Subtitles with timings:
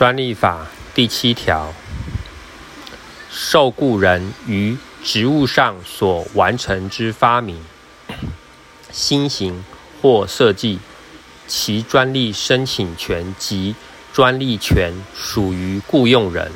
[0.00, 1.74] 专利法第七条，
[3.30, 7.62] 受雇人于职务上所完成之发明、
[8.90, 9.62] 新型
[10.00, 10.78] 或设计，
[11.46, 13.74] 其专利申请权及
[14.10, 16.50] 专利权属于雇用人，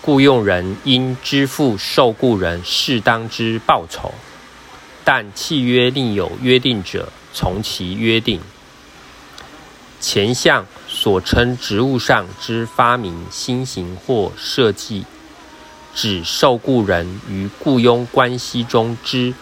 [0.00, 4.14] 雇用人应支付受雇人适当之报酬，
[5.02, 8.40] 但契约另有约定者，从其约定。
[10.00, 10.66] 前项
[11.04, 15.04] 所称职务上之发明、新型或设计，
[15.94, 19.34] 指受雇人于雇佣关系中之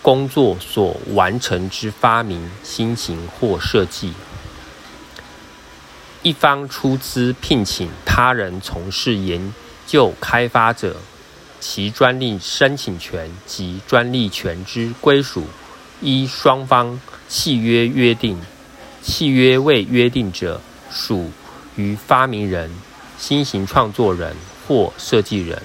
[0.00, 4.14] 工作所完成之发明、新型或设计。
[6.22, 9.52] 一方出资聘请他人从事研
[9.86, 10.96] 究开发者，
[11.60, 15.44] 其专利申请权及专利权之归属，
[16.00, 18.40] 依双方契约约定。
[19.02, 20.60] 契约未约定者，
[20.90, 21.30] 属
[21.76, 22.70] 于发明人、
[23.18, 24.36] 新型创作人
[24.66, 25.62] 或设计人，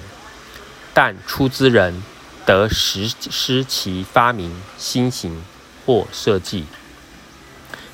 [0.92, 2.02] 但出资人
[2.44, 5.42] 得实施其发明、新型
[5.86, 6.66] 或设计。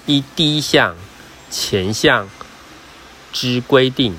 [0.06, 0.96] 依第一项
[1.50, 2.28] 前项
[3.32, 4.16] 之规定，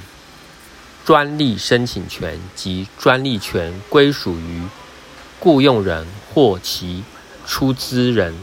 [1.05, 4.64] 专利申请权及专利权归属于
[5.39, 7.03] 雇用人或其
[7.45, 8.36] 出资人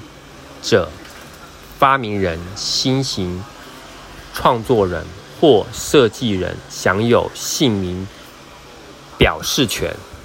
[0.63, 0.91] 者。
[1.79, 3.45] 发明人、新型
[4.39, 5.03] 创作人
[5.41, 8.07] 或设计人享有姓名
[9.17, 9.97] 表示权。